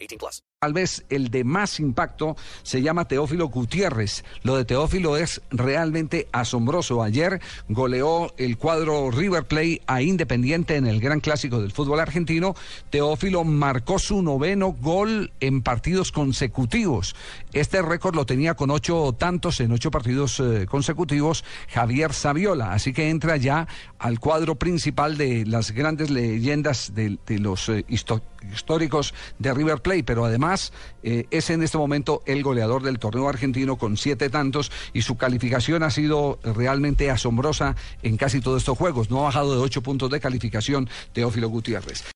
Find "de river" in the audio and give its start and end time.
29.38-29.82